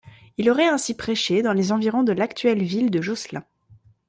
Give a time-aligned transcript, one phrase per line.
[0.39, 3.43] Il aurait ainsi prêché dans les environs de l'actuelle ville de Josselin.